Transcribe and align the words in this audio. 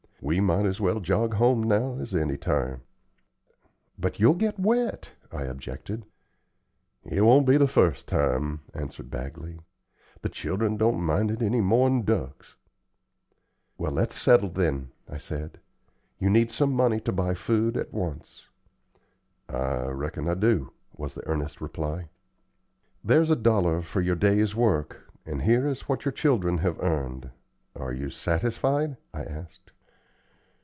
"We 0.23 0.39
might 0.39 0.67
as 0.67 0.79
well 0.79 0.99
jog 0.99 1.33
home 1.33 1.63
now 1.63 1.97
as 1.99 2.13
any 2.13 2.37
time." 2.37 2.81
"But 3.97 4.19
you'll 4.19 4.35
get 4.35 4.59
wet," 4.59 5.13
I 5.31 5.41
objected. 5.45 6.05
"It 7.03 7.21
won't 7.21 7.47
be 7.47 7.57
the 7.57 7.67
fust 7.67 8.07
time," 8.07 8.59
answered 8.71 9.09
Bagley. 9.09 9.57
"The 10.21 10.29
children 10.29 10.77
don't 10.77 11.01
mind 11.01 11.31
it 11.31 11.41
any 11.41 11.59
more'n 11.59 12.03
ducks." 12.03 12.55
"Well, 13.79 13.91
let's 13.93 14.13
settle, 14.13 14.49
then," 14.49 14.91
I 15.09 15.17
said. 15.17 15.59
"You 16.19 16.29
need 16.29 16.51
some 16.51 16.71
money 16.71 16.99
to 16.99 17.11
buy 17.11 17.33
food 17.33 17.75
at 17.75 17.91
once." 17.91 18.47
"I 19.49 19.85
reckon 19.85 20.29
I 20.29 20.35
do," 20.35 20.71
was 20.95 21.15
the 21.15 21.25
earnest 21.27 21.61
reply. 21.61 22.09
"There's 23.03 23.31
a 23.31 23.35
dollar 23.35 23.81
for 23.81 24.01
your 24.01 24.15
day's 24.15 24.55
work, 24.55 25.09
and 25.25 25.41
here 25.41 25.67
is 25.67 25.89
what 25.89 26.05
your 26.05 26.11
children 26.13 26.59
have 26.59 26.79
earned. 26.79 27.31
Are 27.75 27.91
you 27.91 28.11
satisfied?" 28.11 28.97
I 29.15 29.23
asked. 29.23 29.71